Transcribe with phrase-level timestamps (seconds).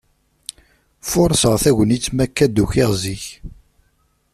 [1.09, 3.25] Furṣeɣ tagnit, mi akka d-ukiɣ zik.